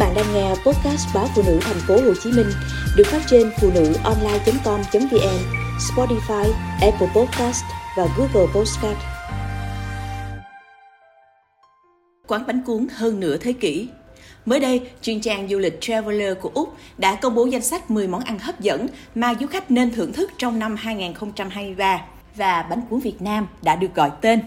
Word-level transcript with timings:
bạn 0.00 0.14
đang 0.14 0.34
nghe 0.34 0.48
podcast 0.48 1.14
báo 1.14 1.28
phụ 1.34 1.42
nữ 1.46 1.58
thành 1.62 1.80
phố 1.88 1.94
Hồ 1.94 2.14
Chí 2.22 2.32
Minh 2.32 2.46
được 2.96 3.06
phát 3.06 3.20
trên 3.26 3.50
phụ 3.60 3.70
nữ 3.74 3.94
online.com.vn, 4.04 5.38
Spotify, 5.78 6.52
Apple 6.80 7.08
Podcast 7.14 7.64
và 7.96 8.06
Google 8.16 8.52
Podcast. 8.54 8.98
Quán 12.26 12.46
bánh 12.46 12.62
cuốn 12.66 12.86
hơn 12.94 13.20
nửa 13.20 13.36
thế 13.36 13.52
kỷ 13.52 13.88
Mới 14.46 14.60
đây, 14.60 14.80
chuyên 15.02 15.20
trang 15.20 15.48
du 15.48 15.58
lịch 15.58 15.80
Traveler 15.80 16.38
của 16.40 16.50
Úc 16.54 16.76
đã 16.98 17.14
công 17.14 17.34
bố 17.34 17.46
danh 17.46 17.62
sách 17.62 17.90
10 17.90 18.08
món 18.08 18.24
ăn 18.24 18.38
hấp 18.38 18.60
dẫn 18.60 18.86
mà 19.14 19.34
du 19.40 19.46
khách 19.46 19.70
nên 19.70 19.90
thưởng 19.90 20.12
thức 20.12 20.30
trong 20.38 20.58
năm 20.58 20.76
2023 20.76 22.04
và 22.36 22.66
bánh 22.70 22.80
cuốn 22.90 23.00
Việt 23.00 23.22
Nam 23.22 23.46
đã 23.62 23.76
được 23.76 23.94
gọi 23.94 24.10
tên. 24.20 24.40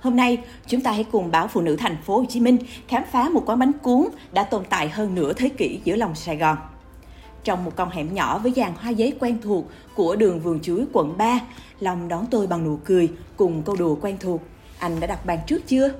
Hôm 0.00 0.16
nay, 0.16 0.38
chúng 0.66 0.80
ta 0.80 0.92
hãy 0.92 1.04
cùng 1.04 1.30
báo 1.30 1.48
Phụ 1.48 1.60
nữ 1.60 1.76
thành 1.76 1.96
phố 2.02 2.18
Hồ 2.18 2.24
Chí 2.28 2.40
Minh 2.40 2.58
khám 2.88 3.02
phá 3.12 3.28
một 3.28 3.42
quán 3.46 3.58
bánh 3.58 3.72
cuốn 3.82 4.04
đã 4.32 4.44
tồn 4.44 4.64
tại 4.70 4.88
hơn 4.88 5.14
nửa 5.14 5.32
thế 5.32 5.48
kỷ 5.48 5.80
giữa 5.84 5.96
lòng 5.96 6.14
Sài 6.14 6.36
Gòn. 6.36 6.56
Trong 7.44 7.64
một 7.64 7.72
con 7.76 7.90
hẻm 7.90 8.14
nhỏ 8.14 8.38
với 8.38 8.52
dàn 8.56 8.72
hoa 8.80 8.90
giấy 8.90 9.14
quen 9.20 9.38
thuộc 9.42 9.64
của 9.94 10.16
đường 10.16 10.40
Vườn 10.40 10.60
Chuối 10.60 10.84
quận 10.92 11.18
3, 11.18 11.40
Long 11.80 12.08
đón 12.08 12.26
tôi 12.30 12.46
bằng 12.46 12.64
nụ 12.64 12.78
cười 12.84 13.08
cùng 13.36 13.62
câu 13.62 13.76
đùa 13.76 13.96
quen 14.00 14.16
thuộc. 14.20 14.42
Anh 14.78 15.00
đã 15.00 15.06
đặt 15.06 15.26
bàn 15.26 15.38
trước 15.46 15.66
chưa? 15.66 15.90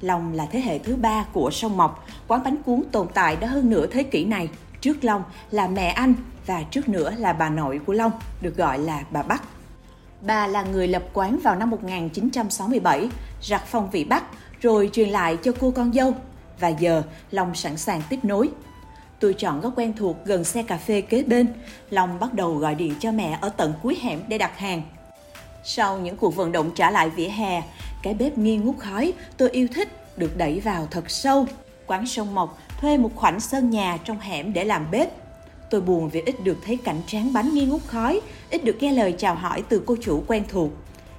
Long 0.00 0.32
là 0.34 0.46
thế 0.46 0.60
hệ 0.60 0.78
thứ 0.78 0.96
ba 0.96 1.24
của 1.32 1.50
sông 1.50 1.76
Mộc, 1.76 2.06
quán 2.28 2.42
bánh 2.44 2.56
cuốn 2.62 2.82
tồn 2.92 3.06
tại 3.14 3.36
đã 3.36 3.48
hơn 3.48 3.70
nửa 3.70 3.86
thế 3.86 4.02
kỷ 4.02 4.24
này. 4.24 4.48
Trước 4.80 5.04
Long 5.04 5.22
là 5.50 5.68
mẹ 5.68 5.86
anh 5.86 6.14
và 6.46 6.62
trước 6.62 6.88
nữa 6.88 7.14
là 7.18 7.32
bà 7.32 7.48
nội 7.48 7.80
của 7.86 7.92
Long, 7.92 8.12
được 8.40 8.56
gọi 8.56 8.78
là 8.78 9.04
bà 9.10 9.22
Bắc. 9.22 9.42
Bà 10.22 10.46
là 10.46 10.62
người 10.62 10.88
lập 10.88 11.02
quán 11.12 11.38
vào 11.42 11.56
năm 11.56 11.70
1967, 11.70 13.08
rặt 13.42 13.62
phong 13.66 13.90
vị 13.90 14.04
Bắc, 14.04 14.24
rồi 14.60 14.90
truyền 14.92 15.08
lại 15.08 15.38
cho 15.42 15.52
cô 15.60 15.70
con 15.70 15.92
dâu. 15.92 16.14
Và 16.60 16.68
giờ, 16.68 17.02
Long 17.30 17.54
sẵn 17.54 17.76
sàng 17.76 18.02
tiếp 18.08 18.18
nối. 18.22 18.50
Tôi 19.20 19.34
chọn 19.34 19.60
góc 19.60 19.72
quen 19.76 19.92
thuộc 19.96 20.16
gần 20.24 20.44
xe 20.44 20.62
cà 20.62 20.76
phê 20.76 21.00
kế 21.00 21.22
bên. 21.22 21.46
Long 21.90 22.20
bắt 22.20 22.34
đầu 22.34 22.54
gọi 22.54 22.74
điện 22.74 22.94
cho 23.00 23.12
mẹ 23.12 23.38
ở 23.40 23.48
tận 23.48 23.74
cuối 23.82 23.98
hẻm 24.02 24.20
để 24.28 24.38
đặt 24.38 24.58
hàng. 24.58 24.82
Sau 25.64 25.98
những 25.98 26.16
cuộc 26.16 26.36
vận 26.36 26.52
động 26.52 26.70
trả 26.74 26.90
lại 26.90 27.10
vỉa 27.10 27.28
hè, 27.28 27.62
cái 28.02 28.14
bếp 28.14 28.38
nghi 28.38 28.56
ngút 28.56 28.78
khói 28.78 29.12
tôi 29.36 29.50
yêu 29.50 29.68
thích 29.74 29.88
được 30.16 30.36
đẩy 30.36 30.60
vào 30.60 30.86
thật 30.90 31.10
sâu. 31.10 31.46
Quán 31.86 32.06
sông 32.06 32.34
Mộc 32.34 32.58
thuê 32.80 32.96
một 32.96 33.10
khoảnh 33.14 33.40
sân 33.40 33.70
nhà 33.70 33.98
trong 34.04 34.20
hẻm 34.20 34.52
để 34.52 34.64
làm 34.64 34.90
bếp. 34.90 35.21
Tôi 35.72 35.80
buồn 35.80 36.08
vì 36.08 36.20
ít 36.20 36.44
được 36.44 36.56
thấy 36.64 36.76
cảnh 36.76 37.00
tráng 37.06 37.32
bánh 37.32 37.54
nghi 37.54 37.64
ngút 37.64 37.80
khói, 37.86 38.20
ít 38.50 38.64
được 38.64 38.76
nghe 38.80 38.92
lời 38.92 39.14
chào 39.18 39.34
hỏi 39.34 39.62
từ 39.68 39.82
cô 39.86 39.96
chủ 40.00 40.22
quen 40.26 40.44
thuộc. 40.48 40.70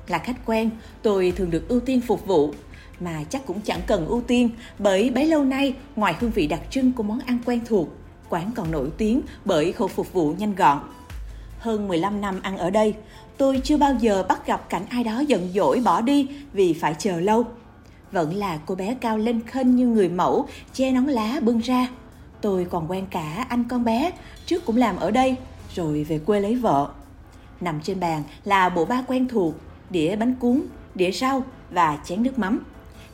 Là 0.07 0.17
khách 0.17 0.45
quen, 0.45 0.69
tôi 1.01 1.33
thường 1.35 1.49
được 1.49 1.69
ưu 1.69 1.79
tiên 1.79 2.01
phục 2.01 2.25
vụ, 2.25 2.53
mà 2.99 3.23
chắc 3.29 3.45
cũng 3.45 3.61
chẳng 3.61 3.81
cần 3.87 4.07
ưu 4.07 4.21
tiên 4.21 4.49
bởi 4.79 5.09
bấy 5.09 5.27
lâu 5.27 5.43
nay 5.43 5.75
ngoài 5.95 6.15
hương 6.19 6.31
vị 6.31 6.47
đặc 6.47 6.59
trưng 6.69 6.91
của 6.91 7.03
món 7.03 7.19
ăn 7.19 7.39
quen 7.45 7.59
thuộc, 7.65 7.87
quán 8.29 8.51
còn 8.55 8.71
nổi 8.71 8.89
tiếng 8.97 9.21
bởi 9.45 9.71
khâu 9.71 9.87
phục 9.87 10.13
vụ 10.13 10.33
nhanh 10.37 10.55
gọn. 10.55 10.79
Hơn 11.59 11.87
15 11.87 12.21
năm 12.21 12.39
ăn 12.43 12.57
ở 12.57 12.69
đây, 12.69 12.93
tôi 13.37 13.61
chưa 13.63 13.77
bao 13.77 13.95
giờ 13.99 14.23
bắt 14.29 14.47
gặp 14.47 14.69
cảnh 14.69 14.85
ai 14.89 15.03
đó 15.03 15.19
giận 15.19 15.49
dỗi 15.53 15.81
bỏ 15.85 16.01
đi 16.01 16.27
vì 16.53 16.73
phải 16.73 16.95
chờ 16.99 17.19
lâu. 17.19 17.45
Vẫn 18.11 18.35
là 18.35 18.59
cô 18.65 18.75
bé 18.75 18.95
cao 19.01 19.17
lên 19.17 19.41
khênh 19.47 19.75
như 19.75 19.87
người 19.87 20.09
mẫu, 20.09 20.47
che 20.73 20.91
nón 20.91 21.05
lá 21.05 21.39
bưng 21.41 21.59
ra. 21.59 21.87
Tôi 22.43 22.67
còn 22.69 22.91
quen 22.91 23.05
cả 23.11 23.45
anh 23.49 23.63
con 23.63 23.83
bé, 23.83 24.11
trước 24.45 24.65
cũng 24.65 24.77
làm 24.77 24.97
ở 24.97 25.11
đây, 25.11 25.35
rồi 25.75 26.03
về 26.03 26.19
quê 26.19 26.39
lấy 26.39 26.55
vợ. 26.55 26.89
Nằm 27.61 27.81
trên 27.81 27.99
bàn 27.99 28.23
là 28.45 28.69
bộ 28.69 28.85
ba 28.85 29.03
quen 29.07 29.27
thuộc, 29.27 29.53
đĩa 29.89 30.15
bánh 30.15 30.35
cuốn, 30.35 30.61
đĩa 30.95 31.11
rau 31.11 31.43
và 31.71 31.99
chén 32.05 32.23
nước 32.23 32.39
mắm. 32.39 32.63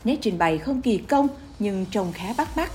Nét 0.04 0.16
trình 0.20 0.38
bày 0.38 0.58
không 0.58 0.82
kỳ 0.82 0.98
công 0.98 1.28
nhưng 1.58 1.86
trông 1.90 2.12
khá 2.12 2.34
bắt 2.38 2.56
mắt. 2.56 2.72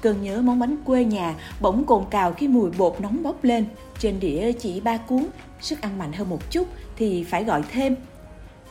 Cơn 0.00 0.22
nhớ 0.22 0.40
món 0.42 0.58
bánh 0.58 0.76
quê 0.84 1.04
nhà 1.04 1.34
bỗng 1.60 1.84
cồn 1.84 2.04
cào 2.10 2.32
khi 2.32 2.48
mùi 2.48 2.70
bột 2.70 3.00
nóng 3.00 3.22
bốc 3.22 3.44
lên. 3.44 3.64
Trên 3.98 4.20
đĩa 4.20 4.52
chỉ 4.52 4.80
ba 4.80 4.96
cuốn, 4.96 5.26
sức 5.60 5.80
ăn 5.80 5.98
mạnh 5.98 6.12
hơn 6.12 6.28
một 6.30 6.50
chút 6.50 6.68
thì 6.96 7.24
phải 7.24 7.44
gọi 7.44 7.62
thêm. 7.72 7.96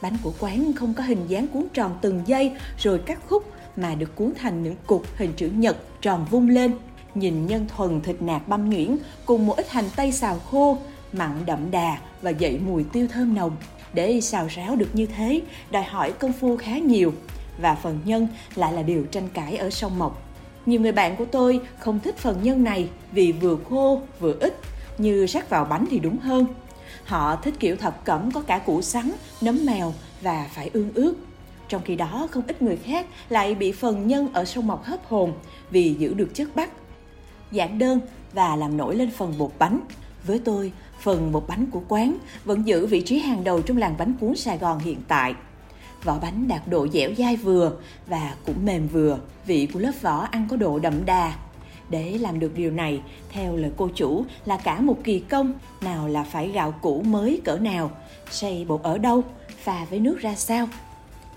Bánh 0.01 0.17
của 0.23 0.33
quán 0.39 0.73
không 0.73 0.93
có 0.93 1.03
hình 1.03 1.27
dáng 1.27 1.47
cuốn 1.47 1.67
tròn 1.73 1.97
từng 2.01 2.21
giây 2.25 2.51
rồi 2.77 2.99
cắt 3.05 3.19
khúc 3.27 3.43
mà 3.75 3.95
được 3.95 4.15
cuốn 4.15 4.33
thành 4.37 4.63
những 4.63 4.75
cục 4.87 5.05
hình 5.17 5.33
chữ 5.37 5.49
nhật 5.49 5.77
tròn 6.01 6.25
vung 6.31 6.49
lên. 6.49 6.73
Nhìn 7.19 7.47
nhân 7.47 7.65
thuần 7.75 8.01
thịt 8.01 8.21
nạc 8.21 8.47
băm 8.47 8.69
nhuyễn 8.69 8.97
cùng 9.25 9.45
một 9.45 9.57
ít 9.57 9.69
hành 9.69 9.85
tây 9.95 10.11
xào 10.11 10.39
khô, 10.39 10.77
mặn 11.13 11.45
đậm 11.45 11.71
đà 11.71 11.97
và 12.21 12.29
dậy 12.29 12.59
mùi 12.65 12.83
tiêu 12.83 13.07
thơm 13.13 13.35
nồng. 13.35 13.55
Để 13.93 14.21
xào 14.21 14.47
ráo 14.47 14.75
được 14.75 14.89
như 14.93 15.05
thế, 15.05 15.41
đòi 15.71 15.83
hỏi 15.83 16.11
công 16.11 16.33
phu 16.33 16.57
khá 16.57 16.77
nhiều 16.77 17.13
và 17.61 17.75
phần 17.75 17.99
nhân 18.05 18.27
lại 18.55 18.73
là 18.73 18.81
điều 18.81 19.05
tranh 19.11 19.29
cãi 19.33 19.57
ở 19.57 19.69
sông 19.69 19.99
Mộc. 19.99 20.21
Nhiều 20.65 20.81
người 20.81 20.91
bạn 20.91 21.15
của 21.15 21.25
tôi 21.25 21.61
không 21.79 21.99
thích 21.99 22.17
phần 22.17 22.43
nhân 22.43 22.63
này 22.63 22.89
vì 23.11 23.31
vừa 23.31 23.57
khô 23.69 24.01
vừa 24.19 24.35
ít, 24.39 24.59
như 24.97 25.25
rắc 25.25 25.49
vào 25.49 25.65
bánh 25.65 25.85
thì 25.91 25.99
đúng 25.99 26.17
hơn. 26.17 26.45
Họ 27.05 27.35
thích 27.35 27.53
kiểu 27.59 27.75
thập 27.75 28.05
cẩm 28.05 28.31
có 28.31 28.41
cả 28.41 28.59
củ 28.59 28.81
sắn, 28.81 29.11
nấm 29.41 29.65
mèo 29.65 29.93
và 30.21 30.49
phải 30.53 30.69
ương 30.73 30.91
ướt. 30.93 31.13
Trong 31.67 31.81
khi 31.85 31.95
đó, 31.95 32.27
không 32.31 32.43
ít 32.47 32.61
người 32.61 32.77
khác 32.77 33.05
lại 33.29 33.55
bị 33.55 33.71
phần 33.71 34.07
nhân 34.07 34.29
ở 34.33 34.45
sông 34.45 34.67
Mộc 34.67 34.83
hấp 34.85 35.07
hồn 35.07 35.33
vì 35.71 35.95
giữ 35.99 36.13
được 36.13 36.29
chất 36.33 36.55
bắc. 36.55 36.69
Giản 37.51 37.79
đơn 37.79 37.99
và 38.33 38.55
làm 38.55 38.77
nổi 38.77 38.95
lên 38.95 39.11
phần 39.11 39.33
bột 39.37 39.51
bánh. 39.59 39.79
Với 40.23 40.39
tôi, 40.39 40.71
phần 41.01 41.31
bột 41.31 41.45
bánh 41.47 41.65
của 41.65 41.81
quán 41.87 42.17
vẫn 42.45 42.67
giữ 42.67 42.85
vị 42.85 43.01
trí 43.01 43.19
hàng 43.19 43.43
đầu 43.43 43.61
trong 43.61 43.77
làng 43.77 43.95
bánh 43.97 44.13
cuốn 44.19 44.35
Sài 44.35 44.57
Gòn 44.57 44.79
hiện 44.79 45.01
tại. 45.07 45.33
Vỏ 46.03 46.19
bánh 46.19 46.47
đạt 46.47 46.61
độ 46.67 46.87
dẻo 46.87 47.09
dai 47.17 47.35
vừa 47.35 47.71
và 48.07 48.35
cũng 48.45 48.65
mềm 48.65 48.87
vừa, 48.87 49.19
vị 49.45 49.67
của 49.73 49.79
lớp 49.79 49.91
vỏ 50.01 50.27
ăn 50.31 50.47
có 50.49 50.57
độ 50.57 50.79
đậm 50.79 51.05
đà. 51.05 51.33
Để 51.89 52.17
làm 52.17 52.39
được 52.39 52.55
điều 52.55 52.71
này, 52.71 53.01
theo 53.31 53.55
lời 53.55 53.71
cô 53.77 53.89
chủ 53.95 54.25
là 54.45 54.57
cả 54.57 54.79
một 54.79 54.97
kỳ 55.03 55.19
công, 55.19 55.53
nào 55.81 56.07
là 56.07 56.23
phải 56.23 56.47
gạo 56.47 56.73
cũ 56.81 57.01
mới 57.05 57.41
cỡ 57.43 57.57
nào, 57.57 57.91
xay 58.31 58.65
bột 58.67 58.83
ở 58.83 58.97
đâu, 58.97 59.23
pha 59.63 59.85
với 59.89 59.99
nước 59.99 60.19
ra 60.19 60.35
sao. 60.35 60.67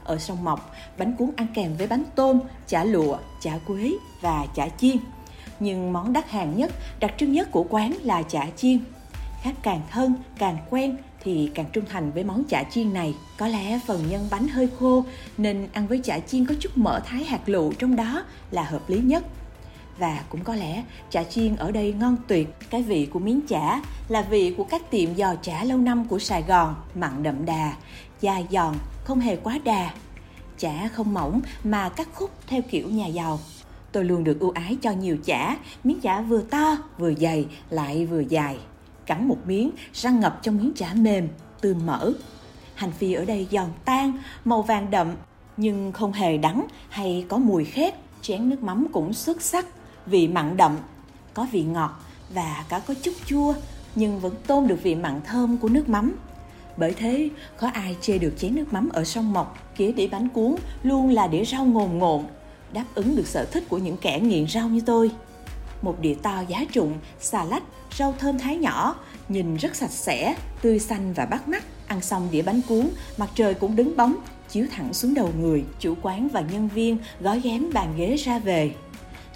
Ở 0.04 0.18
sông 0.18 0.44
Mộc, 0.44 0.74
bánh 0.98 1.16
cuốn 1.16 1.30
ăn 1.36 1.46
kèm 1.54 1.76
với 1.76 1.86
bánh 1.86 2.04
tôm, 2.14 2.40
chả 2.66 2.84
lụa, 2.84 3.16
chả 3.40 3.58
quế 3.66 3.92
và 4.20 4.46
chả 4.54 4.68
chiên. 4.68 4.96
Nhưng 5.62 5.92
món 5.92 6.12
đắt 6.12 6.30
hàng 6.30 6.56
nhất, 6.56 6.72
đặc 7.00 7.14
trưng 7.18 7.32
nhất 7.32 7.48
của 7.50 7.66
quán 7.70 7.92
là 8.02 8.22
chả 8.22 8.46
chiên. 8.56 8.78
Khách 9.42 9.62
càng 9.62 9.80
thân, 9.90 10.14
càng 10.38 10.56
quen 10.70 10.96
thì 11.24 11.50
càng 11.54 11.66
trung 11.72 11.84
thành 11.88 12.12
với 12.12 12.24
món 12.24 12.44
chả 12.48 12.64
chiên 12.70 12.92
này. 12.92 13.14
Có 13.38 13.48
lẽ 13.48 13.80
phần 13.86 14.10
nhân 14.10 14.28
bánh 14.30 14.48
hơi 14.48 14.68
khô 14.78 15.04
nên 15.38 15.68
ăn 15.72 15.86
với 15.86 16.00
chả 16.04 16.18
chiên 16.18 16.46
có 16.46 16.54
chút 16.60 16.78
mỡ 16.78 17.00
thái 17.00 17.24
hạt 17.24 17.48
lựu 17.48 17.72
trong 17.72 17.96
đó 17.96 18.24
là 18.50 18.62
hợp 18.62 18.90
lý 18.90 18.98
nhất. 18.98 19.24
Và 19.98 20.24
cũng 20.28 20.44
có 20.44 20.54
lẽ 20.54 20.84
chả 21.10 21.24
chiên 21.24 21.56
ở 21.56 21.70
đây 21.70 21.92
ngon 21.92 22.16
tuyệt. 22.28 22.48
Cái 22.70 22.82
vị 22.82 23.06
của 23.06 23.18
miếng 23.18 23.40
chả 23.48 23.82
là 24.08 24.22
vị 24.22 24.54
của 24.56 24.64
các 24.64 24.90
tiệm 24.90 25.16
giò 25.16 25.34
chả 25.42 25.64
lâu 25.64 25.78
năm 25.78 26.08
của 26.08 26.18
Sài 26.18 26.42
Gòn, 26.42 26.74
mặn 26.94 27.22
đậm 27.22 27.44
đà, 27.44 27.76
dai 28.22 28.46
giòn, 28.50 28.74
không 29.04 29.20
hề 29.20 29.36
quá 29.36 29.58
đà. 29.64 29.90
Chả 30.58 30.88
không 30.88 31.14
mỏng 31.14 31.40
mà 31.64 31.88
cắt 31.88 32.08
khúc 32.14 32.30
theo 32.46 32.62
kiểu 32.70 32.90
nhà 32.90 33.06
giàu. 33.06 33.38
Tôi 33.92 34.04
luôn 34.04 34.24
được 34.24 34.40
ưu 34.40 34.50
ái 34.50 34.76
cho 34.82 34.90
nhiều 34.90 35.16
chả, 35.24 35.56
miếng 35.84 36.00
chả 36.00 36.20
vừa 36.20 36.42
to, 36.42 36.76
vừa 36.98 37.14
dày, 37.14 37.46
lại 37.70 38.06
vừa 38.06 38.20
dài. 38.20 38.58
Cắn 39.06 39.28
một 39.28 39.38
miếng, 39.46 39.70
răng 39.92 40.20
ngập 40.20 40.38
trong 40.42 40.56
miếng 40.56 40.72
chả 40.76 40.94
mềm, 40.94 41.28
tươi 41.60 41.74
mỡ. 41.74 42.12
Hành 42.74 42.92
phi 42.92 43.12
ở 43.12 43.24
đây 43.24 43.46
giòn 43.50 43.68
tan, 43.84 44.12
màu 44.44 44.62
vàng 44.62 44.90
đậm, 44.90 45.12
nhưng 45.56 45.92
không 45.92 46.12
hề 46.12 46.38
đắng 46.38 46.66
hay 46.88 47.24
có 47.28 47.38
mùi 47.38 47.64
khét. 47.64 47.94
Chén 48.22 48.50
nước 48.50 48.62
mắm 48.62 48.86
cũng 48.92 49.12
xuất 49.12 49.42
sắc, 49.42 49.66
vị 50.06 50.28
mặn 50.28 50.56
đậm, 50.56 50.76
có 51.34 51.46
vị 51.52 51.62
ngọt 51.62 52.00
và 52.34 52.64
cả 52.68 52.78
có 52.78 52.94
chút 53.02 53.12
chua, 53.26 53.54
nhưng 53.94 54.20
vẫn 54.20 54.34
tôn 54.46 54.66
được 54.66 54.82
vị 54.82 54.94
mặn 54.94 55.20
thơm 55.24 55.58
của 55.58 55.68
nước 55.68 55.88
mắm. 55.88 56.16
Bởi 56.76 56.92
thế, 56.92 57.28
có 57.56 57.68
ai 57.68 57.96
chê 58.00 58.18
được 58.18 58.34
chén 58.38 58.54
nước 58.54 58.72
mắm 58.72 58.88
ở 58.92 59.04
sông 59.04 59.32
Mộc, 59.32 59.74
kế 59.76 59.92
đĩa 59.92 60.06
bánh 60.06 60.28
cuốn 60.28 60.54
luôn 60.82 61.10
là 61.10 61.26
đĩa 61.26 61.44
rau 61.44 61.64
ngồn 61.64 61.98
ngộn, 61.98 62.24
đáp 62.72 62.84
ứng 62.94 63.16
được 63.16 63.26
sở 63.26 63.44
thích 63.44 63.64
của 63.68 63.78
những 63.78 63.96
kẻ 63.96 64.20
nghiện 64.20 64.48
rau 64.48 64.68
như 64.68 64.80
tôi. 64.86 65.10
Một 65.82 66.00
đĩa 66.00 66.14
to 66.14 66.44
giá 66.48 66.64
trụng, 66.72 66.98
xà 67.20 67.44
lách, 67.44 67.62
rau 67.98 68.14
thơm 68.18 68.38
thái 68.38 68.56
nhỏ, 68.56 68.96
nhìn 69.28 69.56
rất 69.56 69.76
sạch 69.76 69.90
sẽ, 69.90 70.36
tươi 70.62 70.78
xanh 70.78 71.12
và 71.12 71.26
bắt 71.26 71.48
mắt. 71.48 71.64
Ăn 71.86 72.00
xong 72.00 72.28
đĩa 72.30 72.42
bánh 72.42 72.60
cuốn, 72.68 72.88
mặt 73.16 73.30
trời 73.34 73.54
cũng 73.54 73.76
đứng 73.76 73.96
bóng, 73.96 74.16
chiếu 74.50 74.66
thẳng 74.70 74.94
xuống 74.94 75.14
đầu 75.14 75.30
người. 75.40 75.64
Chủ 75.80 75.94
quán 76.02 76.28
và 76.28 76.40
nhân 76.40 76.68
viên 76.68 76.98
gói 77.20 77.40
ghém 77.40 77.72
bàn 77.72 77.94
ghế 77.96 78.16
ra 78.16 78.38
về. 78.38 78.74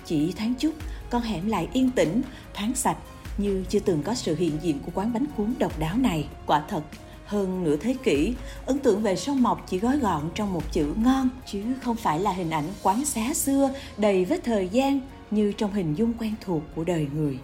Chỉ 0.04 0.32
thoáng 0.32 0.54
chút, 0.54 0.72
con 1.10 1.22
hẻm 1.22 1.48
lại 1.48 1.68
yên 1.72 1.90
tĩnh, 1.90 2.22
thoáng 2.54 2.74
sạch, 2.74 2.96
như 3.38 3.64
chưa 3.68 3.80
từng 3.80 4.02
có 4.02 4.14
sự 4.14 4.36
hiện 4.36 4.52
diện 4.62 4.78
của 4.86 4.92
quán 4.94 5.12
bánh 5.12 5.26
cuốn 5.36 5.54
độc 5.58 5.78
đáo 5.78 5.96
này. 5.96 6.28
Quả 6.46 6.62
thật, 6.68 6.82
hơn 7.26 7.64
nửa 7.64 7.76
thế 7.76 7.94
kỷ, 8.02 8.34
ấn 8.66 8.78
tượng 8.78 9.02
về 9.02 9.16
sông 9.16 9.42
Mộc 9.42 9.66
chỉ 9.68 9.78
gói 9.78 9.98
gọn 9.98 10.22
trong 10.34 10.52
một 10.52 10.72
chữ 10.72 10.86
ngon, 10.96 11.28
chứ 11.46 11.62
không 11.82 11.96
phải 11.96 12.20
là 12.20 12.32
hình 12.32 12.50
ảnh 12.50 12.68
quán 12.82 13.04
xá 13.04 13.34
xưa 13.34 13.70
đầy 13.96 14.24
vết 14.24 14.44
thời 14.44 14.68
gian 14.68 15.00
như 15.30 15.52
trong 15.52 15.72
hình 15.72 15.94
dung 15.94 16.12
quen 16.18 16.34
thuộc 16.40 16.62
của 16.74 16.84
đời 16.84 17.06
người. 17.14 17.38